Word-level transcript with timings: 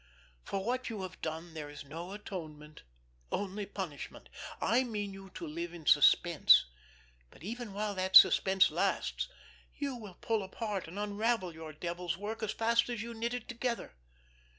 For 0.43 0.65
what 0.65 0.89
you 0.89 1.03
have 1.03 1.21
done 1.21 1.53
there 1.53 1.69
is 1.69 1.83
no 1.85 2.11
atonement—only 2.13 3.67
punishment. 3.67 4.29
I 4.59 4.83
mean 4.83 5.13
you 5.13 5.29
to 5.35 5.45
live 5.45 5.75
in 5.75 5.85
suspense, 5.85 6.65
but 7.29 7.43
even 7.43 7.71
while 7.71 7.93
that 7.93 8.15
suspense 8.15 8.71
lasts 8.71 9.27
you 9.75 9.95
will 9.95 10.15
pull 10.19 10.41
apart 10.41 10.87
and 10.87 10.97
unravel 10.97 11.53
your 11.53 11.71
devil's 11.71 12.17
work 12.17 12.41
as 12.41 12.51
fast 12.51 12.89
as 12.89 13.03
you 13.03 13.13
knit 13.13 13.35
it 13.35 13.47
together. 13.47 13.93